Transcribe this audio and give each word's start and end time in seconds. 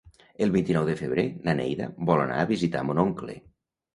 El 0.43 0.53
vint-i-nou 0.53 0.87
de 0.87 0.95
febrer 1.01 1.25
na 1.49 1.55
Neida 1.59 1.89
vol 2.11 2.23
anar 2.23 2.39
a 2.45 2.47
visitar 2.53 2.81
mon 2.87 3.03
oncle. 3.07 3.37